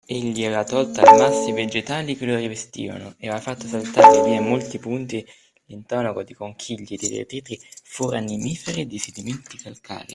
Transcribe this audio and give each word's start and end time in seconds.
Egli 0.07 0.43
aveva 0.43 0.63
tolto 0.63 0.99
al 1.01 1.15
masso 1.19 1.47
i 1.49 1.51
vegetali 1.51 2.15
che 2.17 2.25
lo 2.25 2.35
rivestivano, 2.35 3.13
e 3.19 3.27
aveva 3.27 3.39
fatto 3.41 3.67
saltar 3.67 4.23
via 4.23 4.37
in 4.39 4.47
molti 4.47 4.79
punti 4.79 5.23
l’intonaco 5.65 6.23
di 6.23 6.33
conchiglie, 6.33 6.95
di 6.97 7.07
detriti 7.07 7.59
foraminiferi, 7.83 8.87
di 8.87 8.97
sedimenti 8.97 9.57
calcarei; 9.57 10.07